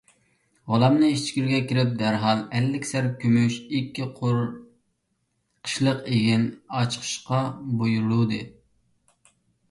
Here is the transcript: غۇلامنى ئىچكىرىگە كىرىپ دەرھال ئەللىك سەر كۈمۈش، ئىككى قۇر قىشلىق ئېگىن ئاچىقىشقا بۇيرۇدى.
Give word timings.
غۇلامنى 0.69 1.07
ئىچكىرىگە 1.15 1.57
كىرىپ 1.71 1.89
دەرھال 1.97 2.39
ئەللىك 2.59 2.87
سەر 2.91 3.09
كۈمۈش، 3.23 3.57
ئىككى 3.79 4.07
قۇر 4.21 4.39
قىشلىق 5.67 6.01
ئېگىن 6.15 6.47
ئاچىقىشقا 6.79 7.43
بۇيرۇدى. 7.83 8.41